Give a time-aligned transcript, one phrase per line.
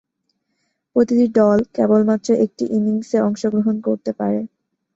[0.95, 4.39] প্রতিটি দল কেবলমাত্র একটি ইনিংসে অংশগ্রহণ করতে পারে।